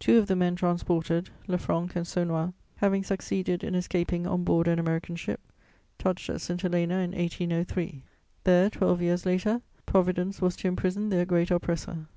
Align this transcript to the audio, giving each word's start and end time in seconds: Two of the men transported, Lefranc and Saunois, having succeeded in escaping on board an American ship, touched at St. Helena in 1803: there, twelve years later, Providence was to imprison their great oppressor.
Two 0.00 0.18
of 0.18 0.26
the 0.26 0.34
men 0.34 0.56
transported, 0.56 1.30
Lefranc 1.46 1.94
and 1.94 2.04
Saunois, 2.04 2.52
having 2.78 3.04
succeeded 3.04 3.62
in 3.62 3.76
escaping 3.76 4.26
on 4.26 4.42
board 4.42 4.66
an 4.66 4.80
American 4.80 5.14
ship, 5.14 5.38
touched 6.00 6.28
at 6.28 6.40
St. 6.40 6.60
Helena 6.60 6.94
in 6.96 7.12
1803: 7.12 8.02
there, 8.42 8.68
twelve 8.68 9.00
years 9.00 9.24
later, 9.24 9.62
Providence 9.86 10.42
was 10.42 10.56
to 10.56 10.66
imprison 10.66 11.10
their 11.10 11.24
great 11.24 11.52
oppressor. 11.52 12.08